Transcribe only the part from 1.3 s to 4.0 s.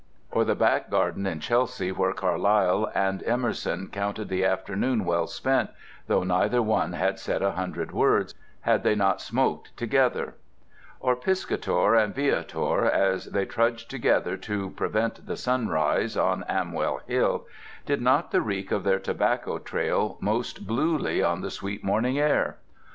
Chelsea where Carlyle and Emerson